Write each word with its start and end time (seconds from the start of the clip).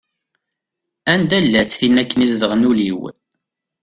Anda-llatt 1.13 1.75
tin 1.79 1.95
akken 2.01 2.19
i 2.21 2.23
izedɣen 2.25 2.67
ul-iw? 2.69 3.01